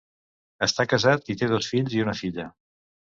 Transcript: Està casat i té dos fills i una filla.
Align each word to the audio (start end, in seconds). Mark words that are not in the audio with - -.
Està 0.67 0.85
casat 0.93 1.29
i 1.33 1.35
té 1.41 1.49
dos 1.51 1.67
fills 1.73 1.99
i 1.99 2.01
una 2.07 2.17
filla. 2.23 2.47